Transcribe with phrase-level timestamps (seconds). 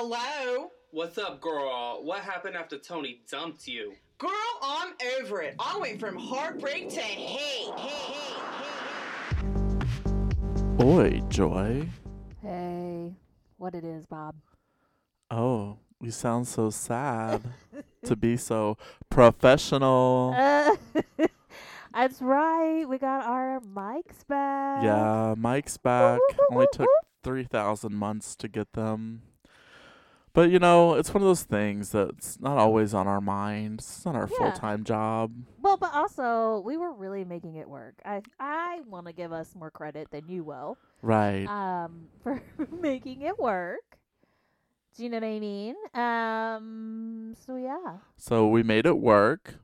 [0.00, 0.70] Hello?
[0.92, 2.04] What's up, girl?
[2.04, 3.94] What happened after Tony dumped you?
[4.18, 4.30] Girl,
[4.62, 5.56] I'm over it.
[5.58, 7.74] I went from heartbreak to hate.
[7.76, 8.44] hate, hate,
[10.78, 10.84] hate.
[10.86, 11.88] Oi, Joy.
[12.40, 13.16] Hey,
[13.56, 14.36] what it is, Bob?
[15.32, 17.42] Oh, you sound so sad
[18.04, 18.78] to be so
[19.10, 20.32] professional.
[20.38, 20.76] Uh,
[21.92, 22.88] that's right.
[22.88, 24.84] We got our mics back.
[24.84, 26.20] Yeah, mics back.
[26.20, 26.88] whoop, Only whoop, took
[27.24, 29.22] 3,000 months to get them.
[30.34, 33.84] But, you know, it's one of those things that's not always on our minds.
[33.84, 34.36] It's not our Yeah.
[34.38, 35.32] full time job.
[35.60, 37.94] Well, but also we were really making it work.
[38.04, 40.78] I I want to give us more credit than you will.
[41.02, 41.46] Right.
[41.46, 42.42] Um, for
[42.80, 43.80] making it work.
[44.96, 45.74] Do you know what I mean?
[45.94, 47.34] Um.
[47.46, 47.98] So yeah.
[48.16, 49.56] so we made it work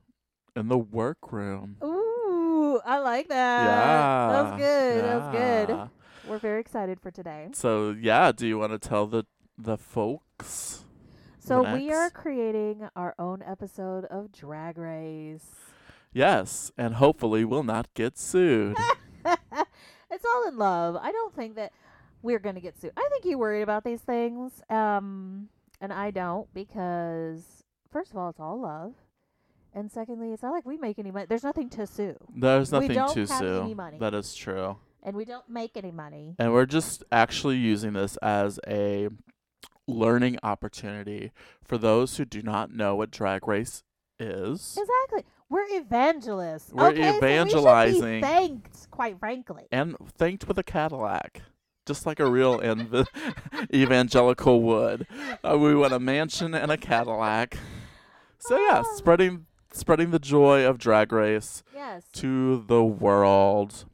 [0.55, 1.77] in the workroom.
[1.83, 3.65] Ooh, I like that.
[3.65, 4.31] yeah.
[4.31, 5.03] That was good.
[5.03, 5.69] That was good.
[5.75, 5.87] yeah.
[6.29, 7.49] We're very excited for today.
[7.53, 9.25] So, yeah, do you want to tell the,
[9.57, 9.77] the
[11.39, 15.45] So we are creating our own episode of Drag Race.
[16.11, 18.77] Yes, and hopefully we'll not get sued.
[19.25, 20.95] it's all in love.
[20.95, 21.71] I don't think that
[22.21, 22.93] we're going to get sued.
[22.97, 24.61] I think you worried about these things.
[24.69, 25.49] Um,
[25.81, 28.93] and I don't because first of all, it's all love.
[29.73, 31.25] And secondly, it's not like we make any money.
[31.27, 32.15] There's nothing to sue.
[32.33, 33.61] There's We nothing don't to have sue.
[33.61, 33.97] any money.
[33.99, 34.77] That is true.
[35.03, 36.35] And we don't make any money.
[36.39, 39.09] And we're just actually using this as a
[39.87, 41.31] learning opportunity
[41.63, 43.83] for those who do not know what drag race
[44.19, 44.77] is.
[44.79, 45.29] Exactly.
[45.49, 46.71] We're evangelists.
[46.73, 48.21] We're okay, So we evangelizing.
[48.21, 49.67] thanked, quite frankly.
[49.71, 51.41] And thanked with a Cadillac.
[51.85, 53.07] Just like a real ev-
[53.73, 55.05] evangelical would.
[55.43, 57.57] Uh, we want a mansion and a Cadillac.
[58.39, 58.95] So yeah, Ah.
[58.95, 62.03] spreading spreading the joy of drag race Yes.
[62.13, 63.85] to the world.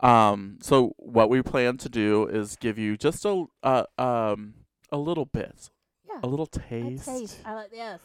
[0.00, 4.54] Um, so what we plan to do is give you just a uh, um
[4.90, 5.70] a little bit,
[6.08, 6.20] Yeah.
[6.22, 7.40] a little taste, A taste.
[7.44, 8.00] I like yes.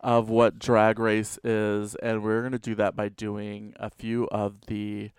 [0.00, 4.60] of what drag race is, and we're gonna do that by doing a few of
[4.66, 5.10] the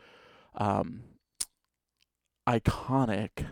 [0.56, 1.04] um
[2.48, 3.46] iconic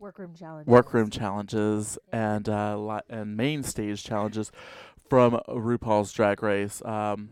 [0.00, 0.68] Workroom challenge.
[0.68, 4.52] workroom challenges and uh li- and main stage challenges
[5.10, 6.80] from RuPaul's Drag Race.
[6.84, 7.30] Um,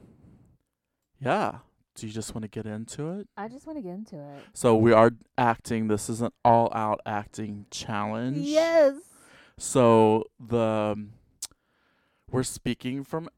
[1.20, 1.58] yeah.
[1.96, 3.28] Do you just want to get into it?
[3.38, 4.44] I just want to get into it.
[4.52, 5.88] So we are acting.
[5.88, 8.36] This is an all-out acting challenge.
[8.36, 8.96] Yes.
[9.58, 11.12] So the um,
[12.30, 13.30] we're speaking from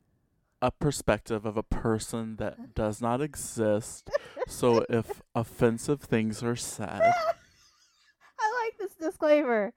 [0.60, 4.10] a perspective of a person that does not exist.
[4.48, 7.00] so if offensive things are said,
[8.40, 9.72] I like this disclaimer.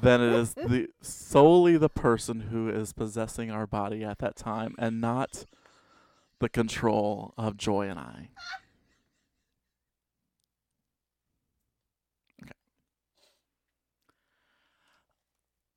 [0.00, 4.74] then it is the solely the person who is possessing our body at that time,
[4.78, 5.44] and not
[6.42, 8.28] the control of Joy and I.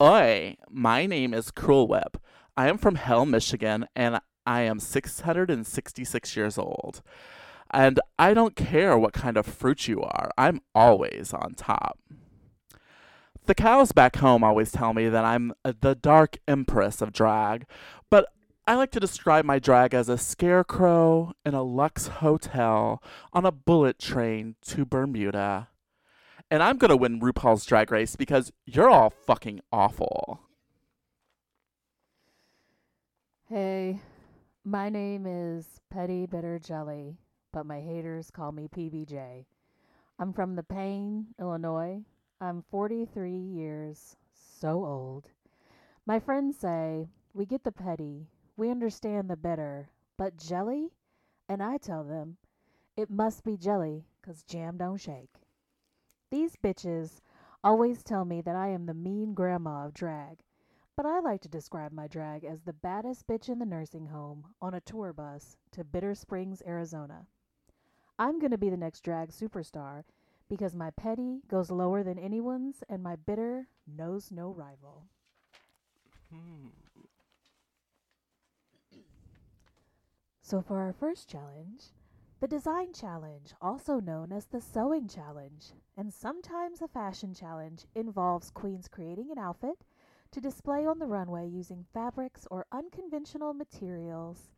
[0.01, 2.17] Oi, my name is Cruel Whip.
[2.57, 7.01] I am from Hell, Michigan, and I am 666 years old.
[7.71, 11.99] And I don't care what kind of fruit you are, I'm always on top.
[13.45, 17.67] The cows back home always tell me that I'm the dark empress of drag,
[18.09, 18.27] but
[18.67, 22.99] I like to describe my drag as a scarecrow in a luxe hotel
[23.31, 25.67] on a bullet train to Bermuda.
[26.49, 30.39] And I'm gonna win RuPaul's Drag Race because you're all fucking awful.
[33.47, 33.99] Hey,
[34.63, 37.17] my name is Petty Bitter Jelly,
[37.53, 39.45] but my haters call me PBJ.
[40.17, 42.01] I'm from the Payne, Illinois.
[42.41, 45.29] I'm 43 years, so old.
[46.07, 48.27] My friends say, we get the petty,
[48.57, 50.91] we understand the bitter, but jelly?
[51.47, 52.37] And I tell them,
[52.97, 55.41] it must be jelly, 'cause jam don't shake.
[56.31, 57.21] These bitches
[57.63, 60.43] always tell me that I am the mean grandma of drag.
[60.95, 64.53] But I like to describe my drag as the baddest bitch in the nursing home
[64.61, 67.27] on a tour bus to Bitter Springs, Arizona.
[68.17, 70.05] I'm going to be the next drag superstar
[70.47, 75.03] because my petty goes lower than anyone's and my bitter knows no rival.
[76.31, 76.69] Hmm.
[80.47, 81.85] So, for our first challenge,
[82.39, 88.51] the design challenge, also known as the sewing challenge, and sometimes a fashion challenge, involves
[88.51, 89.83] queens creating an outfit
[90.29, 94.51] to display on the runway using fabrics or unconventional materials,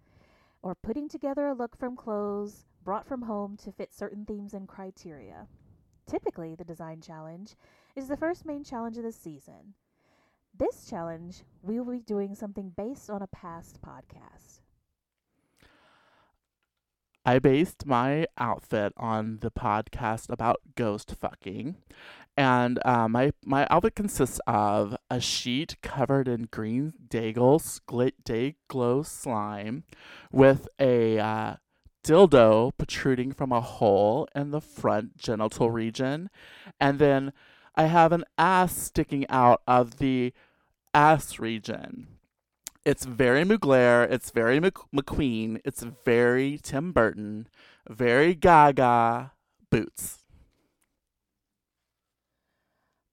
[0.62, 4.68] or putting together a look from clothes brought from home to fit certain themes and
[4.68, 5.48] criteria.
[6.06, 7.56] Typically, the design challenge
[7.96, 9.74] is the first main challenge of the season.
[10.54, 14.57] This challenge, we will be doing something based on a past podcast.
[17.28, 21.76] I based my outfit on the podcast about ghost fucking.
[22.38, 29.06] And uh, my my outfit consists of a sheet covered in green Dayglow, gl- Dayglow
[29.06, 29.84] slime,
[30.32, 31.56] with a uh,
[32.02, 36.30] dildo protruding from a hole in the front genital region,
[36.80, 37.34] and then
[37.76, 40.32] I have an ass sticking out of the
[40.94, 42.08] ass region.
[42.88, 44.10] It's very Mugler.
[44.10, 45.60] It's very Mc- McQueen.
[45.66, 47.50] It's very Tim Burton.
[47.90, 49.34] Very Gaga
[49.70, 50.24] boots.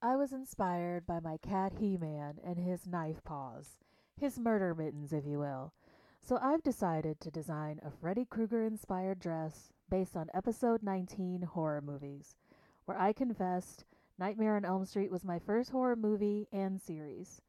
[0.01, 3.81] I was inspired by my cat He Man and his knife paws,
[4.17, 5.73] his murder mittens, if you will.
[6.21, 11.83] So I've decided to design a Freddy Krueger inspired dress based on episode 19 horror
[11.83, 12.37] movies,
[12.85, 13.87] where I confessed
[14.21, 17.43] Nightmare on Elm Street was my first horror movie and series.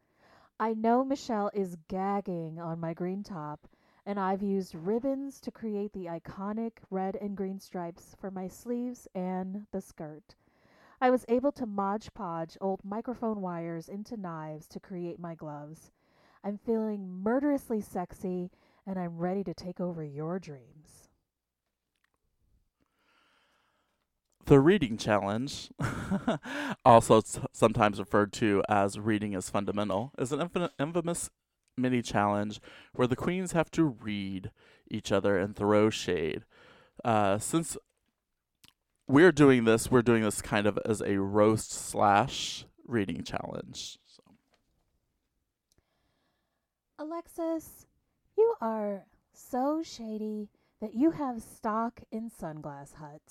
[0.58, 3.68] I know Michelle is gagging on my green top,
[4.06, 9.06] and I've used ribbons to create the iconic red and green stripes for my sleeves
[9.14, 10.36] and the skirt.
[11.02, 15.92] I was able to Mod Podge old microphone wires into knives to create my gloves.
[16.42, 18.50] I'm feeling murderously sexy,
[18.88, 21.05] and I'm ready to take over your dreams.
[24.46, 25.72] The reading challenge,
[26.86, 31.32] also sometimes referred to as reading is fundamental, is an infin- infamous
[31.76, 32.62] mini challenge
[32.94, 34.52] where the queens have to read
[34.90, 36.46] each other and throw shade.
[37.04, 37.76] Uh, since
[39.08, 43.98] we're doing this, we're doing this kind of as a roast slash reading challenge.
[44.06, 44.22] So.
[47.00, 47.88] Alexis,
[48.38, 50.50] you are so shady
[50.82, 53.22] that you have stock in Sunglass Hut.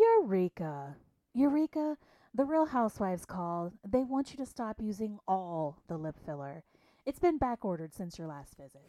[0.00, 0.96] Eureka!
[1.34, 1.98] Eureka,
[2.32, 3.74] the Real Housewives called.
[3.86, 6.64] They want you to stop using all the lip filler.
[7.04, 8.82] It's been back ordered since your last visit.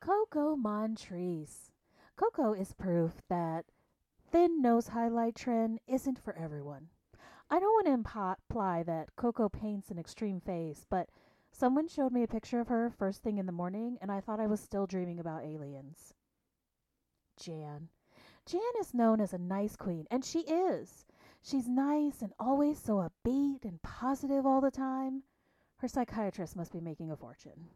[0.00, 1.72] Coco Montrese.
[2.16, 3.64] Coco is proof that
[4.30, 6.88] thin nose highlight trend isn't for everyone.
[7.50, 11.08] I don't want to imply that Coco paints an extreme face, but
[11.52, 14.40] someone showed me a picture of her first thing in the morning, and I thought
[14.40, 16.12] I was still dreaming about aliens.
[17.42, 17.88] Jan.
[18.50, 21.04] Jan is known as a nice queen, and she is.
[21.40, 25.22] She's nice and always so upbeat and positive all the time.
[25.76, 27.68] Her psychiatrist must be making a fortune.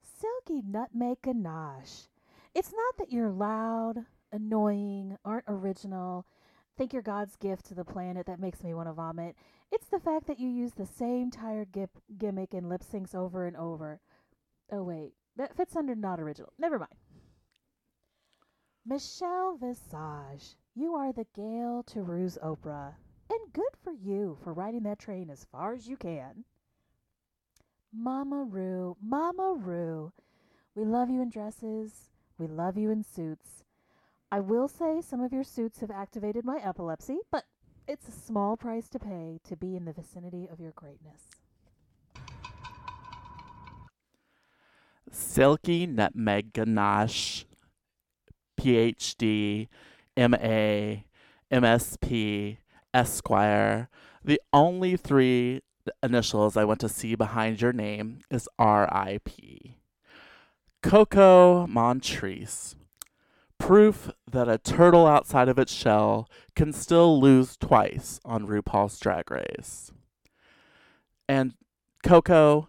[0.00, 2.08] Silky Nutmeg Ganache.
[2.54, 6.24] It's not that you're loud, annoying, aren't original,
[6.78, 9.36] think you're God's gift to the planet that makes me want to vomit.
[9.70, 13.46] It's the fact that you use the same tired gip- gimmick and lip syncs over
[13.46, 14.00] and over.
[14.70, 15.12] Oh, wait.
[15.36, 16.54] That fits under not original.
[16.58, 16.94] Never mind.
[18.84, 20.56] Michelle Visage.
[20.74, 22.94] You are the Gayle to Rue's Oprah.
[23.30, 26.44] And good for you for riding that train as far as you can.
[27.92, 30.12] Mama Rue, Mama Rue.
[30.74, 32.10] We love you in dresses.
[32.38, 33.62] We love you in suits.
[34.32, 37.44] I will say some of your suits have activated my epilepsy, but
[37.86, 41.28] it's a small price to pay to be in the vicinity of your greatness.
[45.10, 47.44] Silky Nutmeg Ganache,
[48.58, 49.68] PhD,
[50.16, 51.02] MA,
[51.50, 52.58] MSP,
[52.94, 53.88] Esquire.
[54.24, 55.62] The only three
[56.02, 59.30] initials I want to see behind your name is RIP.
[60.82, 62.74] Coco Montrese.
[63.58, 69.30] Proof that a turtle outside of its shell can still lose twice on RuPaul's Drag
[69.30, 69.92] Race.
[71.28, 71.54] And
[72.02, 72.68] Coco,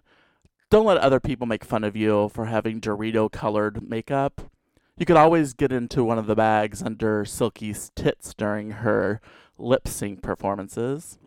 [0.69, 4.52] don't let other people make fun of you for having Dorito colored makeup.
[4.97, 9.21] You could always get into one of the bags under Silky's tits during her
[9.57, 11.17] lip sync performances.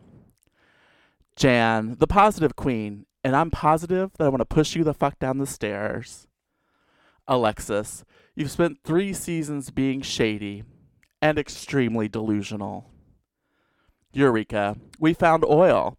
[1.35, 5.19] Jan, the positive queen, and I'm positive that I want to push you the fuck
[5.19, 6.27] down the stairs.
[7.27, 8.05] Alexis,
[8.35, 10.63] you've spent three seasons being shady
[11.21, 12.89] and extremely delusional.
[14.13, 15.97] Eureka, we found oil,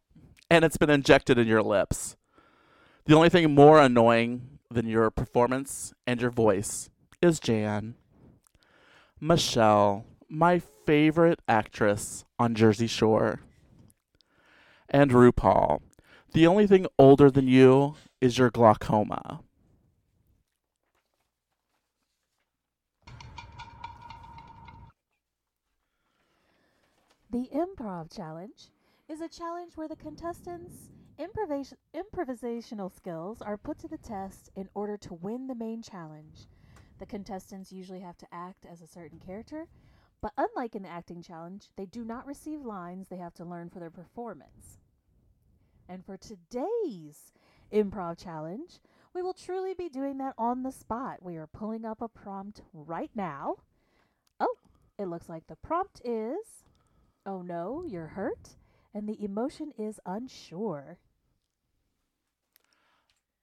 [0.51, 2.17] and it's been injected in your lips.
[3.05, 6.89] The only thing more annoying than your performance and your voice
[7.21, 7.95] is Jan.
[9.21, 13.41] Michelle, my favorite actress on Jersey Shore.
[14.89, 15.81] And RuPaul,
[16.33, 19.41] the only thing older than you is your glaucoma.
[27.31, 28.71] The Improv Challenge
[29.09, 34.69] is a challenge where the contestants' improvis- improvisational skills are put to the test in
[34.75, 36.47] order to win the main challenge.
[36.99, 39.67] The contestants usually have to act as a certain character,
[40.21, 43.71] but unlike in the acting challenge, they do not receive lines they have to learn
[43.71, 44.79] for their performance.
[45.89, 47.33] And for today's
[47.73, 48.81] improv challenge,
[49.15, 51.23] we will truly be doing that on the spot.
[51.23, 53.57] We are pulling up a prompt right now.
[54.41, 54.57] Oh,
[54.99, 56.65] it looks like the prompt is
[57.29, 58.57] Oh no, you're hurt,
[58.95, 60.99] and the emotion is unsure.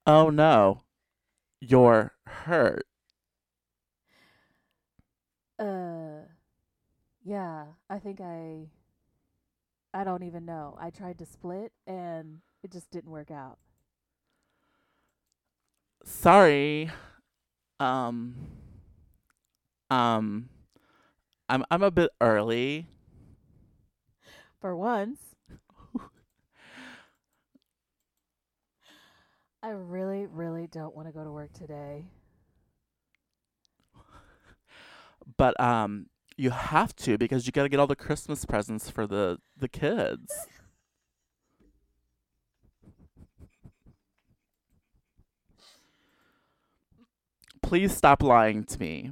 [0.08, 0.82] Oh no,
[1.62, 2.85] you're hurt.
[5.58, 6.22] Uh,
[7.24, 8.68] yeah, I think I.
[9.94, 10.78] I don't even know.
[10.80, 13.58] I tried to split and it just didn't work out.
[16.04, 16.92] Sorry.
[17.80, 18.36] Um.
[19.90, 20.50] Um.
[21.48, 22.88] I'm I'm a bit early.
[24.60, 25.20] For once.
[29.64, 32.06] I really, really don't want to go to work today.
[35.38, 39.08] But um you have to because you got to get all the Christmas presents for
[39.08, 40.34] the the kids.
[47.62, 49.12] Please stop lying to me.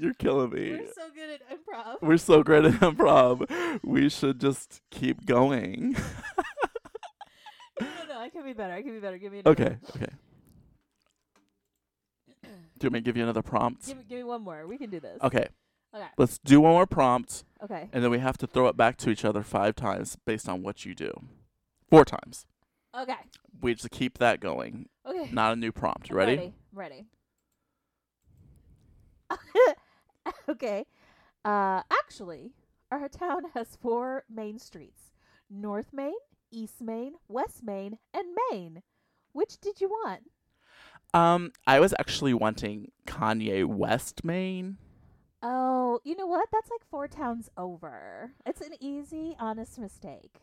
[0.00, 0.70] You're killing me.
[0.70, 1.96] We're so good at improv.
[2.00, 3.80] We're so great at improv.
[3.82, 5.96] We should just keep going.
[7.80, 8.20] no, no, no.
[8.20, 8.74] I can be better.
[8.74, 9.18] I can be better.
[9.18, 9.60] Give me another.
[9.60, 10.12] Okay, okay.
[12.78, 13.86] Do you want me to give you another prompt?
[13.86, 14.66] Give me, give me one more.
[14.66, 15.18] We can do this.
[15.22, 15.48] Okay,
[15.94, 16.06] Okay.
[16.16, 17.88] let's do one more prompt, Okay.
[17.92, 20.62] and then we have to throw it back to each other five times based on
[20.62, 21.10] what you do.
[21.90, 22.46] Four times.
[22.96, 23.16] Okay.
[23.60, 24.88] We just keep that going.
[25.04, 25.30] Okay.
[25.32, 26.08] Not a new prompt.
[26.10, 26.36] You I'm ready?
[26.72, 27.06] Ready.
[29.32, 29.74] Ready.
[30.48, 30.86] okay.
[31.44, 32.52] Uh, actually,
[32.90, 35.12] our town has four main streets:
[35.50, 36.14] North Main,
[36.50, 38.82] East Main, West Main, and Main.
[39.32, 40.22] Which did you want?
[41.14, 44.76] Um, I was actually wanting Kanye West Main.
[45.42, 46.48] Oh, you know what?
[46.52, 48.32] That's like four towns over.
[48.44, 50.40] It's an easy, honest mistake.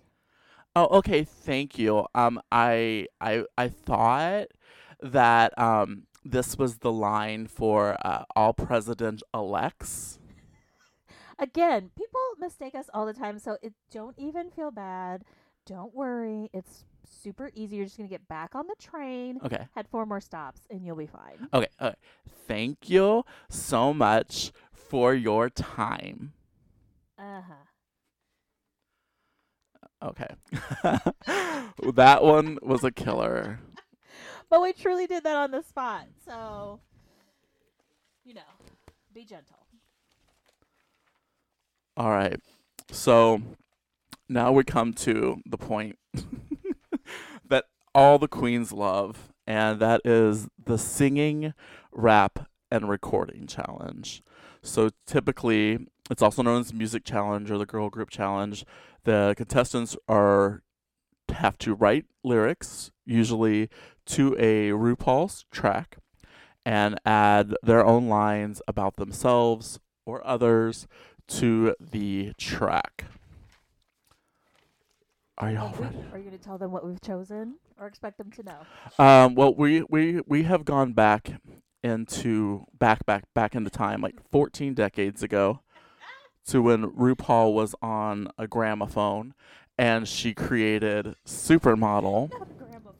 [0.76, 1.24] Oh, okay.
[1.24, 2.06] Thank you.
[2.16, 4.48] Um, I I I thought
[5.02, 10.20] that um this was the line for uh, all president elects.
[11.38, 15.24] Again, people mistake us all the time, so it don't even feel bad.
[15.66, 16.50] Don't worry.
[16.54, 17.78] It's super easy.
[17.78, 19.40] You're just gonna get back on the train.
[19.44, 19.68] Okay.
[19.76, 21.48] Had four more stops, and you'll be fine.
[21.54, 21.68] Okay.
[21.82, 21.96] Okay.
[22.48, 26.34] Thank you so much for your time.
[27.18, 27.54] Uh huh.
[30.04, 30.28] Okay.
[31.94, 33.60] that one was a killer.
[34.48, 36.80] But we truly did that on the spot, so
[38.24, 38.42] you know,
[39.12, 39.66] be gentle.
[41.98, 42.40] All right.
[42.92, 43.42] So
[44.30, 45.98] now we come to the point
[47.96, 51.54] all the queens love, and that is the singing,
[51.94, 54.22] rap, and recording challenge.
[54.62, 58.66] So typically, it's also known as music challenge or the girl group challenge.
[59.06, 60.62] The contestants are
[61.30, 63.70] have to write lyrics, usually
[64.06, 65.98] to a RuPaul's track,
[66.66, 70.88] and add their own lines about themselves or others
[71.28, 73.06] to the track.
[75.38, 75.98] Are y'all ready?
[76.14, 79.04] Are you going to tell them what we've chosen, or expect them to know?
[79.04, 81.42] Um, well, we, we we have gone back
[81.84, 85.60] into back back back into time, like 14 decades ago,
[86.48, 89.34] to when RuPaul was on a gramophone,
[89.78, 92.94] and she created Supermodel, Not a gramophone.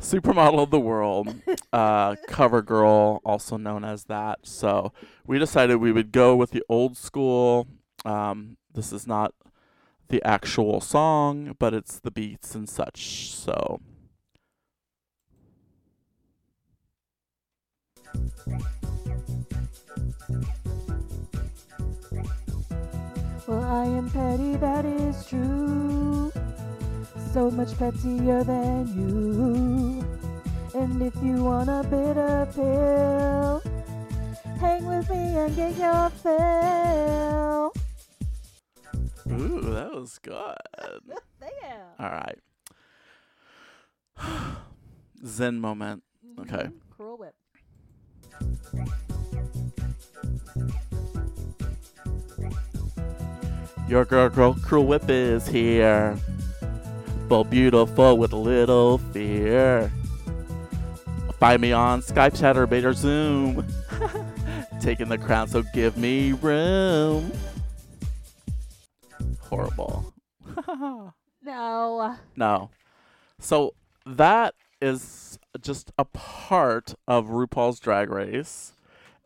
[0.00, 1.34] Supermodel of the World,
[1.74, 4.38] uh, Cover Girl, also known as that.
[4.44, 4.94] So
[5.26, 7.68] we decided we would go with the old school.
[8.06, 9.34] Um, this is not
[10.10, 13.32] the actual song, but it's the beats and such.
[13.32, 13.80] So.
[23.46, 26.32] Well, I am petty, that is true.
[27.32, 30.04] So much pettier than you.
[30.74, 33.62] And if you want a bitter pill,
[34.60, 37.09] hang with me and get your fill.
[40.00, 40.56] Was good.
[41.40, 41.86] There.
[41.98, 42.38] All right.
[45.26, 46.02] Zen moment.
[46.38, 46.68] Okay.
[46.68, 46.72] Mhm.
[46.90, 47.34] Cruel whip.
[53.88, 56.16] Your girl, girl, cruel whip is here.
[57.28, 59.92] But beautiful with little fear.
[61.38, 63.66] Find me on Skype, chat, or Zoom.
[64.80, 67.32] Taking the crown, so give me room.
[69.50, 70.14] Horrible.
[71.42, 72.16] No.
[72.36, 72.68] No.
[73.38, 73.72] So
[74.04, 78.74] that is just a part of RuPaul's Drag Race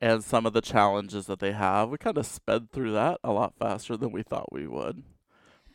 [0.00, 1.88] and some of the challenges that they have.
[1.90, 5.02] We kind of sped through that a lot faster than we thought we would.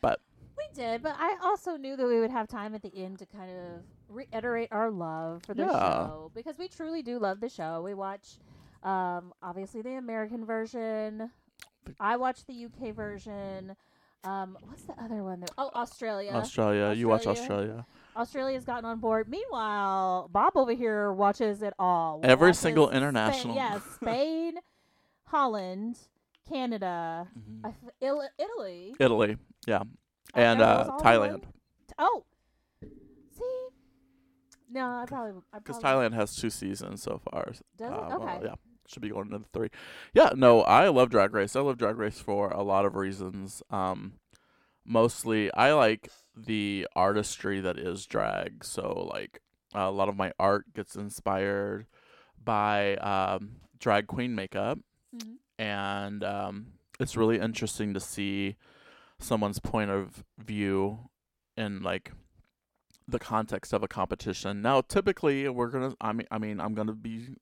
[0.01, 0.21] But
[0.57, 3.25] we did, but I also knew that we would have time at the end to
[3.25, 5.71] kind of reiterate our love for the Yeah.
[6.07, 7.81] show because we truly do love the show.
[7.81, 8.37] We watch
[8.81, 11.31] Um, obviously the American version.
[11.83, 13.75] The- I watched the UK version.
[14.23, 15.39] Um, what's the other one?
[15.41, 16.31] That, oh, Australia.
[16.33, 16.93] Australia.
[16.93, 17.41] You watch Australia.
[17.61, 17.85] Australia.
[18.17, 19.29] Australia's gotten on board.
[19.29, 22.19] Meanwhile, Bob over here watches it all.
[22.23, 23.55] Every Watches single Spain- international.
[23.55, 24.53] yeah, Spain,
[25.25, 25.97] Holland,
[26.49, 27.73] Canada, Mhm.
[28.01, 29.37] Il- Italy, Italy.
[29.65, 29.83] Yeah.
[30.33, 31.43] I And uh, Thailand.
[31.97, 32.23] Oh,
[32.81, 33.67] see,
[34.69, 37.45] no, I probably Because Thailand has two seasons so far.
[37.45, 37.83] Does it?
[37.83, 38.39] Uh, well, Okay.
[38.45, 38.55] yeah.
[38.89, 39.69] Should be going into the three.
[40.13, 41.55] Yeah, no, I love Drag Race.
[41.55, 43.61] I love Drag Race for a lot of reasons.
[43.69, 44.13] Um,
[44.83, 48.65] mostly, I like the artistry that is drag.
[48.65, 49.41] So, like,
[49.75, 51.85] a lot of my art gets inspired
[52.43, 54.79] by um, drag queen makeup.
[55.15, 55.35] Mhm.
[55.59, 56.67] And um,
[56.99, 58.55] it's really interesting to see
[59.19, 61.09] someone's point of view
[61.55, 62.11] in, like,
[63.07, 64.61] the context of a competition.
[64.63, 65.93] Now, typically, we're gonna.
[66.01, 67.35] I mean, I mean, I'm gonna be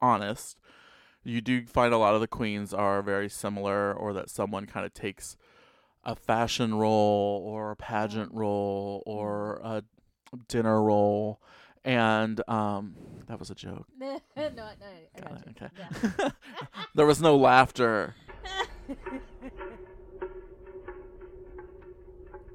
[0.00, 0.58] honest.
[1.24, 4.84] You do find a lot of the queens are very similar, or that someone kind
[4.84, 5.36] of takes
[6.04, 9.84] a fashion role, or a pageant role, or a
[10.48, 11.40] dinner role,
[11.84, 12.94] and um,
[13.28, 13.86] that was a joke.
[13.98, 14.64] no, no, no,
[15.16, 16.14] I Got got it, okay.
[16.18, 16.28] Yeah.
[16.94, 18.14] there was no laughter.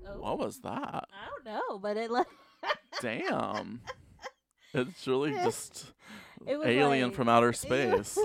[0.10, 0.72] Oh, What was that?
[0.74, 2.28] I don't know, but it like
[3.02, 3.82] Damn.
[4.74, 5.92] It's really just
[6.46, 8.18] It alien like- from outer space.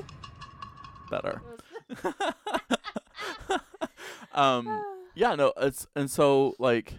[1.13, 1.43] Better.
[4.33, 6.95] um yeah no it's and so like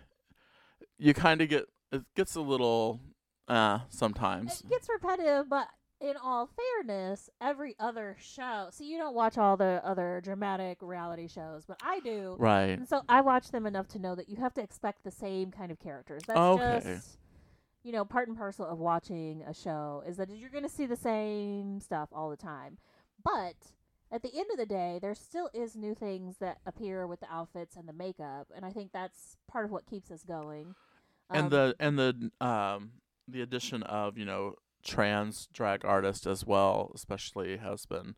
[0.97, 2.99] you kind of get it gets a little
[3.47, 5.67] uh sometimes it gets repetitive, but
[5.99, 6.49] in all
[6.81, 8.67] fairness, every other show.
[8.71, 12.35] So you don't watch all the other dramatic reality shows, but I do.
[12.37, 15.11] right And so I watch them enough to know that you have to expect the
[15.11, 16.23] same kind of characters.
[16.27, 16.81] That's Okay.
[16.83, 17.17] just
[17.83, 20.85] you know, part and parcel of watching a show is that you're going to see
[20.85, 22.77] the same stuff all the time.
[23.23, 23.55] But
[24.13, 27.31] at the end of the day, there still is new things that appear with the
[27.33, 30.75] outfits and the makeup, and I think that's part of what keeps us going.
[31.29, 32.91] and Um, the and the um
[33.27, 38.15] the addition of you know trans drag artists as well especially has been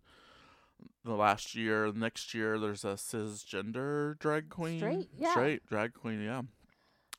[1.04, 5.32] the last year next year there's a cisgender drag queen Straight, yeah.
[5.32, 6.42] straight drag queen yeah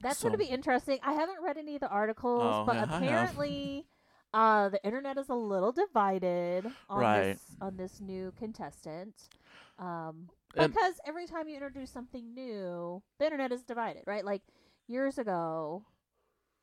[0.00, 0.98] That's going to be interesting.
[1.02, 3.86] I haven't read any of the articles, Oh, but yeah, apparently,
[4.34, 7.22] uh, the internet is a little divided on Right.
[7.34, 9.28] this on this new contestant.
[9.78, 14.24] Um, And- because every time you introduce something new, the internet is divided, right?
[14.24, 14.42] Like
[14.86, 15.84] years ago,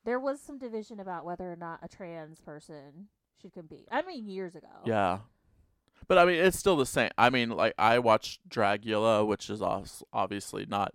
[0.04, 3.08] there was some division about whether or not a trans person
[3.40, 3.86] should compete.
[3.90, 4.68] I mean, years ago.
[4.84, 5.20] Yeah.
[6.08, 7.10] But I mean, it's still the same.
[7.16, 9.62] I mean, like I watched Dragula, which is
[10.12, 10.92] obviously not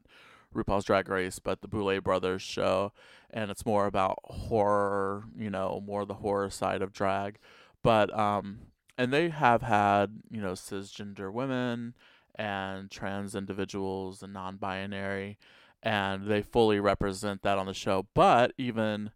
[0.53, 2.91] RuPaul's Drag Race, but the Boulet Brothers show,
[3.29, 5.25] and it's more about horror.
[5.37, 7.37] You know, more the horror side of drag.
[7.83, 8.59] But um,
[8.97, 11.95] and they have had you know cisgender women
[12.35, 15.37] and trans individuals and non-binary,
[15.83, 18.07] and they fully represent that on the show.
[18.13, 19.11] But even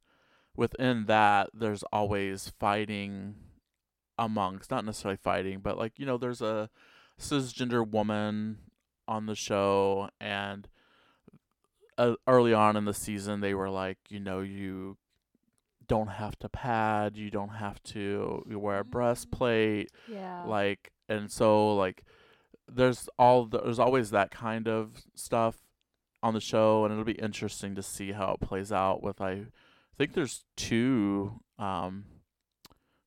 [0.55, 3.35] within that, there's always fighting
[4.17, 6.69] amongst not necessarily fighting but like you know there's a
[7.19, 8.57] cisgender woman
[9.07, 10.67] on the show and
[12.11, 14.97] uh, early on in the season they were like you know you
[15.87, 18.89] don't have to pad you don't have to wear a Mm.
[18.89, 20.43] breastplate Yeah.
[20.45, 22.03] like and so like
[22.67, 25.57] there's all there's always that kind of stuff
[26.21, 29.45] on the show and it'll be interesting to see how it plays out with i
[29.97, 32.05] think there's two um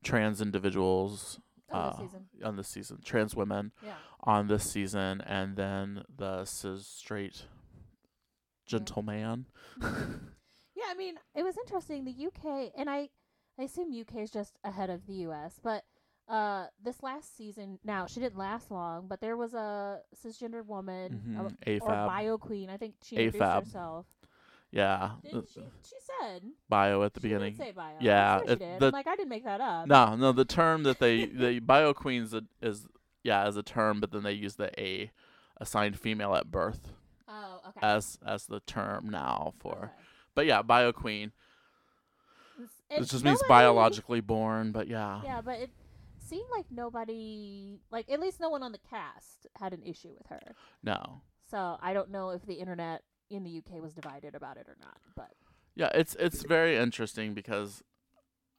[0.03, 1.41] trans individuals
[1.73, 2.27] uh, season.
[2.45, 3.95] on this season trans women Yeah.
[4.23, 7.45] on this season and then the cis straight
[8.67, 9.47] gentleman
[9.81, 12.05] Yeah, I mean, it was interesting.
[12.05, 13.09] The UK, and I,
[13.59, 15.85] I assume UK is just ahead of the US, but
[16.29, 21.23] uh, this last season, now she didn't last long, but there was a cisgendered woman,
[21.27, 22.69] Mhm, a- or bio queen.
[22.69, 23.59] I think she introduced AFAB.
[23.67, 24.07] herself.
[24.73, 25.61] yeah Didn't she?
[25.85, 27.95] She said bio at the she beginning say bio.
[28.01, 29.87] Yeah, she it- the- like, I didn't make that up.
[29.87, 32.87] No, no, the term that they the bio queens is, is
[33.23, 35.11] yeah as a term, but then they use the a
[35.59, 36.93] assigned female at birth
[37.29, 37.81] Oh, okay.
[37.83, 39.77] as as the term now for.
[39.85, 39.93] Okay.
[40.35, 41.33] But yeah, bio queen.
[42.59, 45.23] It's- It just means biologically born, but yeah.
[45.25, 45.71] Yeah, but it
[46.19, 50.27] seemed like nobody, like at least no one on the cast, had an issue with
[50.29, 50.55] her.
[50.83, 51.21] No.
[51.51, 54.77] So I don't know if the internet in the UK was divided about it or
[54.81, 54.99] not.
[55.15, 55.33] But
[55.75, 57.83] Yeah, it's it's very interesting because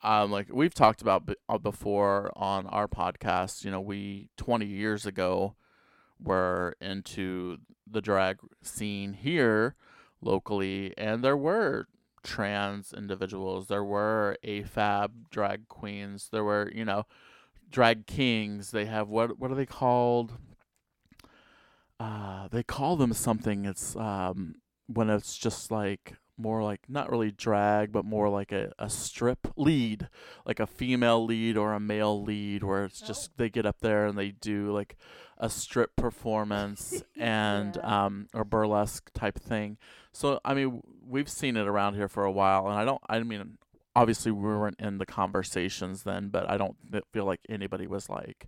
[0.03, 4.65] um like we've talked about b- uh, before on our podcast, you know, we 20
[4.65, 5.55] years ago
[6.21, 7.57] were into
[7.89, 9.75] the drag scene here
[10.21, 11.87] locally and there were
[12.23, 17.05] trans individuals, there were AFAB drag queens, there were, you know,
[17.69, 18.71] drag kings.
[18.71, 20.33] They have what what are they called?
[21.99, 23.65] Uh, they call them something.
[23.65, 24.55] It's um
[24.87, 29.47] when it's just like more like not really drag, but more like a, a strip
[29.55, 30.07] lead,
[30.45, 34.05] like a female lead or a male lead, where it's just they get up there
[34.05, 34.97] and they do like
[35.39, 38.05] a strip performance and Yeah.
[38.05, 39.77] um or burlesque type thing.
[40.11, 43.01] So I mean, we've seen it around here for a while, and I don't.
[43.09, 43.57] I mean,
[43.95, 46.75] obviously we weren't in the conversations then, but I don't
[47.11, 48.47] feel like anybody was like,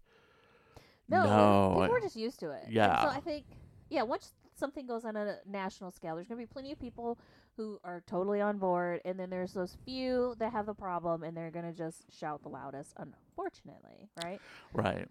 [1.08, 2.64] No, No, people I- are just used to it.
[2.66, 3.02] And Yeah.
[3.02, 3.46] so I think,
[3.90, 7.18] yeah, once something goes on a national scale, there's going to be plenty of people
[7.56, 11.36] who are totally on board, and then there's those few that have the problem, and
[11.36, 14.40] they're going to just shout the loudest, unfortunately, right?
[14.74, 15.08] right,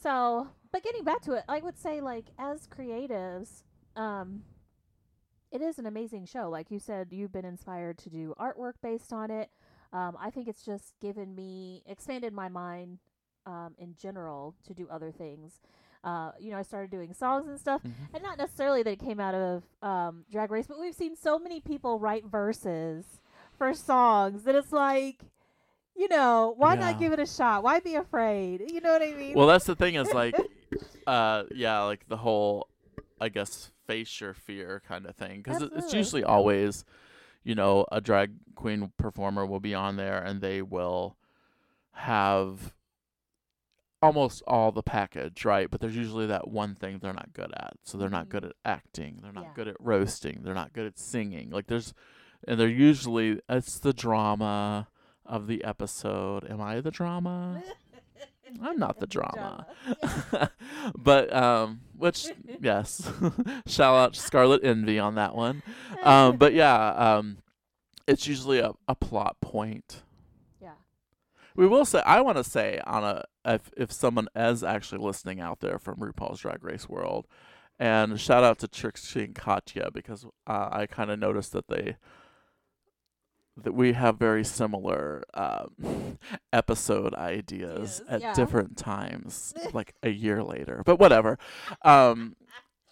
[0.00, 3.62] So, but getting back to it, I would say, like, as creatives,
[3.96, 4.42] um,
[5.50, 6.50] it is an amazing show.
[6.50, 9.50] Like you said, you've been inspired to do artwork based on it.
[9.92, 12.98] Um, I think it's just given me, expanded my mind
[13.46, 15.60] um, in general to do other things.
[16.02, 17.92] Uh, you know, I started doing songs and stuff, Mhm.
[18.14, 21.38] and not necessarily that it came out of um, Drag Race, but we've seen so
[21.38, 23.20] many people write verses
[23.56, 25.24] for songs that it's like,
[25.96, 26.80] you know, why Yeah.
[26.80, 27.62] not give it a shot?
[27.62, 28.62] Why be afraid?
[28.68, 29.34] You know what I mean?
[29.34, 30.36] Well, that's the thing is like,
[31.06, 32.68] uh, yeah, like the whole,
[33.20, 36.84] I guess, face your fear kind of thing, because it's usually always,
[37.44, 41.16] you know, a drag queen performer will be on there and they will
[41.92, 42.74] have
[44.02, 45.70] almost all the package, right?
[45.70, 47.74] But there's usually that one thing they're not good at.
[47.84, 48.30] So they're not Mhm.
[48.30, 49.54] good at acting, they're not Yeah.
[49.54, 51.50] good at roasting, they're not good at singing.
[51.50, 51.94] Like there's,
[52.46, 54.88] and they're usually it's the drama
[55.26, 56.48] of the episode.
[56.50, 57.62] Am I the drama?
[58.62, 59.66] I'm not the drama.
[60.96, 62.28] but um which
[62.60, 63.10] yes
[63.66, 65.62] shout out scarlet envy on that one
[66.02, 67.38] um but yeah um
[68.06, 70.02] it's usually a, a plot point
[70.60, 70.74] yeah.
[71.56, 75.40] we will say i want to say on a if if someone is actually listening
[75.40, 77.26] out there from rupaul's drag race world
[77.78, 81.96] and shout out to trixie and katya because uh, i kind of noticed that they
[83.56, 86.18] that we have very similar um,
[86.52, 88.34] episode ideas Yes, at yeah.
[88.34, 90.82] different times, like a year later.
[90.84, 91.38] But whatever.
[91.82, 92.36] Um,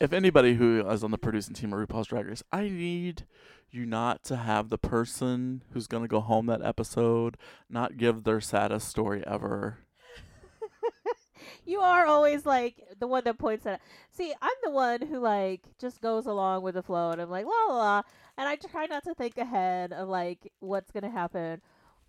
[0.01, 3.27] if anybody who is on the producing team of RuPaul's Drag Race, I need
[3.71, 7.37] you not to have the person who's going to go home that episode
[7.71, 9.79] not give their saddest story ever.
[11.67, 13.81] you are always like the one that points at.
[14.11, 17.47] See, I'm the one who like just goes along with the flow, and I'm like
[17.47, 18.03] la la, la
[18.39, 21.61] and I try not to think ahead of like what's gonna happen.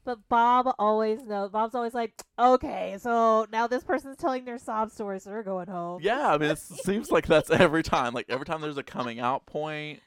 [0.05, 1.49] But Bob always knows.
[1.51, 5.67] Bob's always like, okay, so now this person's telling their sob story, so they're going
[5.67, 6.01] home.
[6.03, 8.13] Yeah, I mean, it seems like that's every time.
[8.13, 10.01] Like every time there's a coming out point.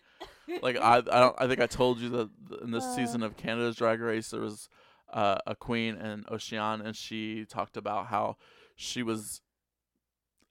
[0.63, 1.35] Like I, I don't.
[1.39, 2.29] I think I told you that
[2.63, 2.95] in this Uh.
[2.95, 4.69] season of Canada's Drag Race, there was
[5.13, 8.37] uh, a queen and Océane, and she talked about how
[8.77, 9.41] she was,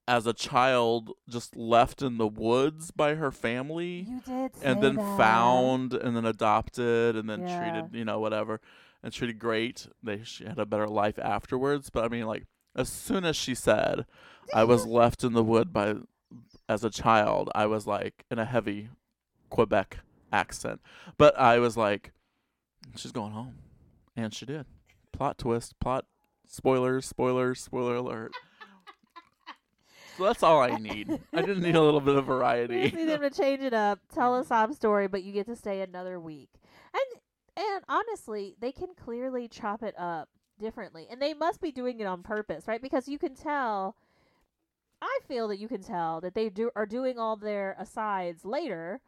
[0.08, 4.96] as a child, just left in the woods by her family, you did, and then
[4.98, 5.06] that.
[5.18, 7.58] found, and then adopted, and then Yeah.
[7.58, 8.60] treated, you know, whatever,
[9.02, 9.88] and treated great.
[10.04, 11.90] They she had a better life afterwards.
[11.90, 14.06] But I mean, like as soon as she said,
[14.54, 15.96] "I was left in the wood by,"
[16.70, 18.90] as a child, I was like in a heavy
[19.50, 20.00] Quebec
[20.32, 20.82] accent,
[21.18, 22.12] but I was like,
[22.96, 23.56] "She's going home,"
[24.16, 24.66] and she did.
[25.12, 25.80] Plot twist.
[25.80, 26.06] Plot
[26.48, 27.06] spoilers.
[27.06, 27.62] Spoilers.
[27.62, 28.34] Spoiler alert.
[30.18, 31.10] So that's all I need.
[31.34, 32.84] I didn't need a little bit of variety.
[32.84, 35.56] just need them to change it up, tell a sob story, but you get to
[35.56, 36.50] stay another week.
[36.94, 37.22] And
[37.58, 40.30] and honestly, they can clearly chop it up
[40.60, 42.82] differently, and they must be doing it on purpose, right?
[42.82, 43.96] Because you can tell.
[45.02, 49.02] I feel that you can tell that they do are doing all their asides later.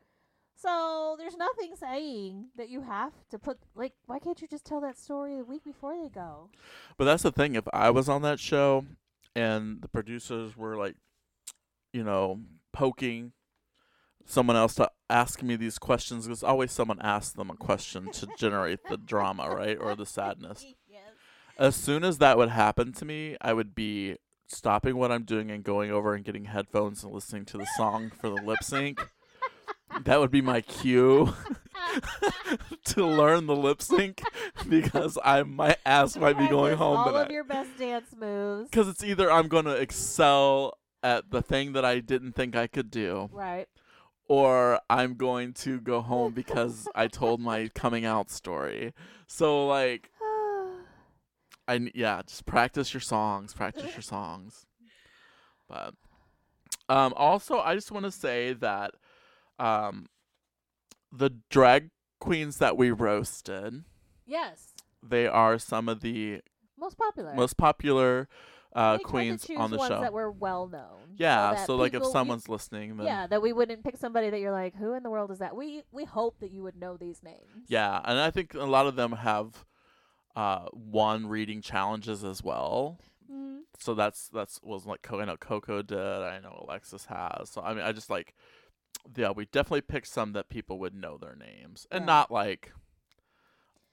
[0.59, 4.81] So there's nothing saying that you have to put like why can't you just tell
[4.81, 6.49] that story the week before they go?
[6.97, 7.55] But that's the thing.
[7.55, 8.85] If I was on that show
[9.35, 10.95] and the producers were like,
[11.93, 12.39] you know,
[12.73, 13.33] poking
[14.25, 18.27] someone else to ask me these questions, because always someone asks them a question to
[18.37, 19.77] generate the drama, right?
[19.79, 20.65] Or the sadness.
[20.89, 21.01] yes.
[21.59, 24.17] As soon as that would happen to me, I would be
[24.47, 28.11] stopping what I'm doing and going over and getting headphones and listening to the song
[28.19, 28.99] for the lip sync.
[30.03, 31.33] That would be my cue
[32.85, 34.21] to learn the lip sync
[34.69, 38.69] because I my ass might be going home all of your best dance moves.
[38.69, 42.67] Because it's either I'm going to excel at the thing that I didn't think I
[42.67, 43.67] could do, Right.
[44.27, 48.93] or I'm going to go home because I told my coming out story.
[49.27, 50.09] So, like,
[51.67, 54.65] I yeah, just practice your songs, practice your songs.
[55.69, 55.93] But
[56.89, 58.91] um, also, I just want to say that
[59.59, 60.07] um,
[61.11, 61.89] the drag
[62.19, 63.83] queens that we roasted,
[64.25, 64.73] yes.
[65.01, 66.41] they are some of the
[66.77, 67.33] Most popular.
[67.33, 68.27] most popular
[68.75, 70.01] uh, we queens on the show.
[70.01, 71.15] that were well known.
[71.15, 74.39] yeah, that so like if someone's listening, then yeah, that we wouldn't pick somebody that
[74.39, 75.55] you're like, who in the world is that?
[75.55, 77.65] We we hope that you would know these names.
[77.67, 79.65] Yeah, and I think a lot of them have
[80.35, 82.99] uh, won reading challenges as well.
[83.31, 85.97] Mm, So that's that's was like I know Coco did.
[85.97, 87.49] I know Alexis has.
[87.49, 88.35] So I mean, I just like
[89.15, 92.05] yeah, we definitely picked some that people would know their names, and Yeah.
[92.05, 92.71] not like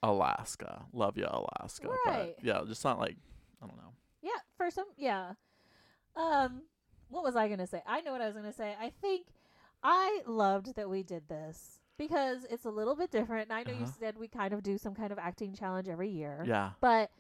[0.02, 0.84] Alaska.
[0.92, 1.88] Love you, Alaska.
[2.06, 2.34] Right.
[2.36, 3.16] But yeah, just not like
[3.62, 3.94] I don't know.
[4.22, 5.32] yeah, for some, yeah.
[6.16, 6.62] Um,
[7.08, 7.82] what was I gonna say?
[7.86, 8.74] I know what I was gonna say.
[8.78, 9.26] I think
[9.82, 13.50] I loved that we did this because it's a little bit different.
[13.50, 13.92] And I know you Uh-huh.
[13.98, 16.42] said we kind of do some kind of acting challenge every year.
[16.46, 16.72] Yeah.
[16.80, 17.10] but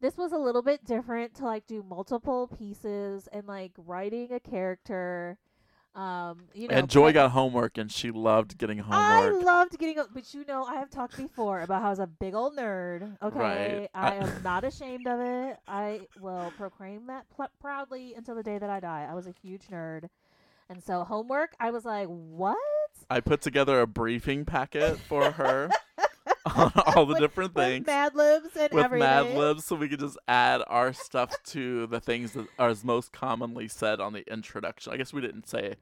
[0.00, 4.40] this was a little bit different to like do multiple pieces and like writing a
[4.40, 5.36] character
[5.94, 9.34] um you know and Joy got homework, and she loved getting homework.
[9.42, 12.06] I loved getting but you know, I have talked before about how I was a
[12.06, 13.16] big old nerd.
[13.22, 13.90] Okay, Right.
[13.94, 15.58] I am not ashamed of it.
[15.66, 19.06] I will proclaim that pl- proudly until the day that I die.
[19.10, 20.08] I was a huge nerd,
[20.68, 22.56] and so homework, I was like, "What?"
[23.08, 25.70] I put together a briefing packet for her
[26.54, 27.86] on all the With- different With things.
[27.86, 29.08] Mad Libs and with everything.
[29.08, 33.12] Mad Libs, so we could just add our stuff to the things that are most
[33.12, 34.92] commonly said on the introduction.
[34.92, 35.76] I guess we didn't say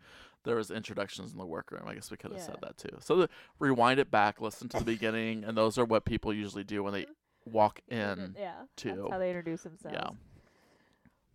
[0.45, 1.85] there was introductions in the workroom.
[1.87, 2.97] I guess we could have said that too.
[3.01, 6.65] So the, rewind it back, listen to the beginning, and those are what people usually
[6.65, 7.07] do when they
[7.45, 8.35] walk in.
[8.39, 8.97] yeah, too.
[8.97, 9.97] that's how they introduce themselves.
[10.01, 10.11] Yeah.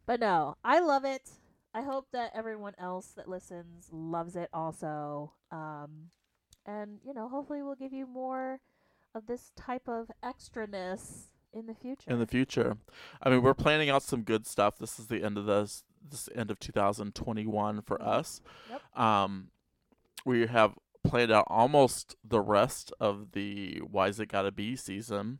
[0.05, 1.29] But no, I love it.
[1.73, 5.33] I hope that everyone else that listens loves it also.
[5.51, 6.09] Um,
[6.65, 8.59] and you know, hopefully, we'll give you more
[9.15, 12.09] of this type of extraness in the future.
[12.11, 12.77] In the future,
[13.21, 14.77] I mean, we're planning out some good stuff.
[14.79, 15.83] This is the end of this.
[16.07, 18.07] This end of 2021 for Mhm.
[18.07, 18.41] us.
[18.69, 18.99] Yep.
[18.99, 19.51] Um,
[20.25, 25.39] we have planned out almost the rest of the Why's It Gotta Be season,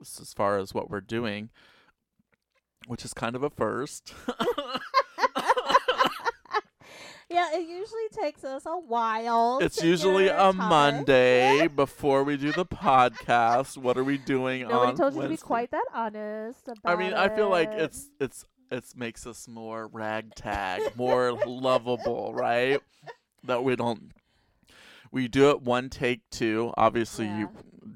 [0.00, 1.50] as far as what we're doing,
[2.86, 4.14] which is kind of a first.
[7.28, 9.58] yeah, it usually takes us a while.
[9.60, 10.56] it's usually a topic.
[10.58, 13.76] Monday before we do the podcast.
[13.76, 16.96] What are we doing Nobody on told you to be quite that honest about I
[16.96, 17.80] mean, I feel like it.
[17.80, 22.80] it's it's it makes us more ragtag, more lovable, right?
[23.44, 24.12] That we don't
[25.12, 26.72] we do it one take two.
[26.76, 27.50] Obviously, you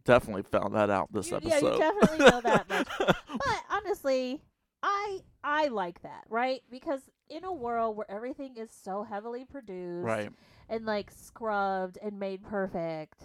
[0.05, 1.63] definitely found that out this You- episode.
[1.63, 2.89] Yeah, you definitely know that much.
[3.31, 4.43] But honestly,
[4.83, 6.63] I I like that, right?
[6.71, 10.31] Because in a world where everything is so heavily produced right.
[10.69, 13.23] and like scrubbed and made perfect,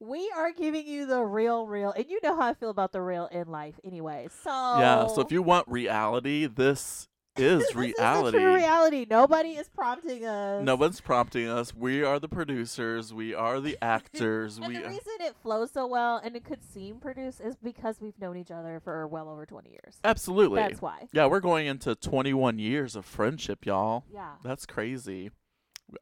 [0.00, 3.02] we are giving you the real real and you know how I feel about the
[3.02, 4.28] real in life anyway.
[4.42, 5.06] So Yeah.
[5.06, 8.38] So if you want reality, this is this reality.
[8.38, 9.06] is true reality.
[9.08, 10.64] Nobody is prompting us.
[10.64, 11.74] no one's prompting us.
[11.74, 13.12] We are the producers.
[13.12, 14.58] We are the actors.
[14.58, 17.56] And we the are, reason it flows so well and it could seem produced is
[17.56, 19.98] because we've known each other for well over 20 years.
[20.04, 20.60] absolutely.
[20.60, 21.08] That's why.
[21.12, 24.04] yeah, we're going into 21 years of friendship, y'all.
[24.12, 24.32] Yeah.
[24.42, 25.30] That's crazy.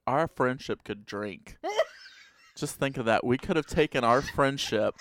[0.07, 1.59] Our friendship could drink.
[2.57, 3.25] Just think of that.
[3.25, 4.95] We could have taken our friendship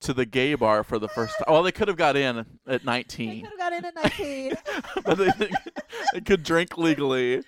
[0.00, 1.52] to the gay bar for the first time.
[1.52, 4.52] Well, they could have got in at They 19, could have got in at 19.
[5.04, 5.50] but they,
[6.14, 7.42] they could drink legally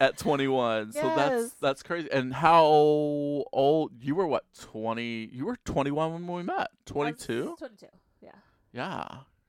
[0.00, 0.92] at 21.
[0.92, 2.10] So that's that's crazy.
[2.10, 4.26] And how old you were?
[4.26, 5.30] What 20?
[5.32, 6.56] You were 21 when we met.
[6.56, 7.56] I was 22.
[7.58, 7.86] 22.
[8.20, 8.30] Yeah.
[8.72, 9.04] Yeah,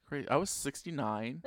[0.08, 0.30] crazy.
[0.30, 1.44] I was 69.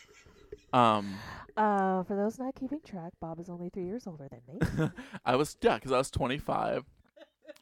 [0.72, 1.14] um.
[1.56, 4.90] Uh, for those not keeping track, Bob is only three years older than me.
[5.24, 6.84] I was yeah, because I was 25.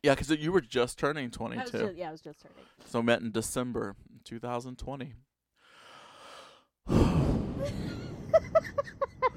[0.02, 1.78] Yeah, because you were just turning I was 22.
[1.78, 2.56] ju- yeah, I was just turning.
[2.86, 5.12] so met in December 2020.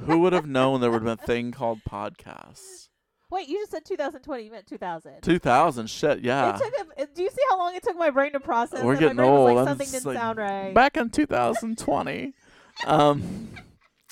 [0.05, 2.89] Who would have known there would have been a thing called podcasts?
[3.31, 4.43] Wait, you just said 2020.
[4.43, 5.21] You meant 2000.
[5.21, 6.55] 2000, shit, yeah.
[6.55, 8.81] It took a, do you see how long it took my brain to process?
[8.83, 8.99] We're that?
[9.01, 9.55] getting my brain Was old.
[9.55, 10.73] like, something didn't like, sound right.
[10.73, 12.33] Back in 2020.
[12.87, 13.49] um,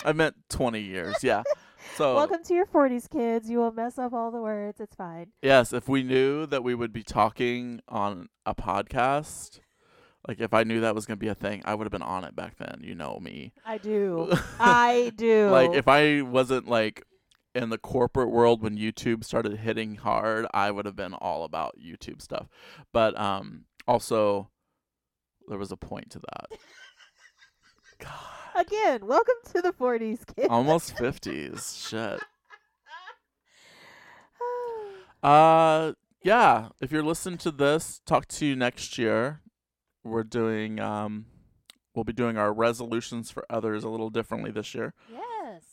[0.05, 1.41] I meant 20 years, yeah.
[1.97, 3.49] So Welcome to your 40s, kids.
[3.49, 4.79] You will mess up all the words.
[4.79, 5.31] It's fine.
[5.41, 9.61] Yes, if we knew that we would be talking on a podcast,
[10.27, 12.03] like if I knew that was going to be a thing, I would have been
[12.03, 12.81] on it back then.
[12.83, 13.51] You know me.
[13.65, 14.31] I do.
[14.59, 15.49] I do.
[15.49, 17.03] Like if I wasn't like
[17.55, 21.77] in the corporate world when YouTube started hitting hard, I would have been all about
[21.83, 22.47] YouTube stuff.
[22.93, 24.51] But um also
[25.47, 26.59] there was a point to that.
[27.99, 28.11] God,
[28.67, 30.47] Again, welcome to the 40s, kids.
[30.49, 31.87] almost 50s.
[31.89, 32.19] Shit.
[35.23, 39.41] Uh yeah, if you're listening to this, talk to you next year.
[40.03, 41.25] We're doing um
[41.95, 44.93] we'll be doing our resolutions for others a little differently this year.
[45.11, 45.63] yes.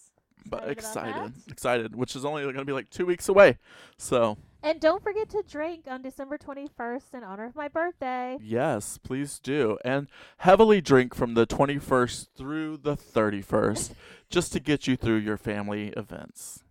[0.47, 3.59] but Excited excited, excited, which is only going to be like two weeks away.
[3.99, 8.39] So And don't forget to drink on December 21st in honor of my birthday.
[8.41, 13.93] yes, please do, and heavily drink from the 21st through the 31st,
[14.31, 16.64] just to get you through your family events.